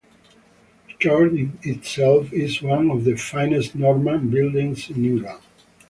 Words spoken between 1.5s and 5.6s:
itself is one of the finest Norman buildings in England.